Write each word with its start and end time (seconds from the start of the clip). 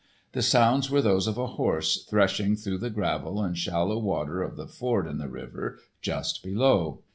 The 0.31 0.41
sounds 0.41 0.89
were 0.89 1.03
those 1.03 1.27
of 1.27 1.37
a 1.37 1.45
horse 1.45 2.03
threshing 2.09 2.55
through 2.55 2.79
the 2.79 2.89
gravel 2.89 3.39
and 3.43 3.55
shallow 3.55 3.99
water 3.99 4.41
of 4.41 4.55
the 4.55 4.65
ford 4.65 5.05
in 5.05 5.19
the 5.19 5.29
river 5.29 5.77
just 6.01 6.41
below. 6.41 7.03